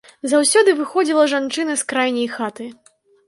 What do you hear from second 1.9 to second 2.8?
крайняй хаты.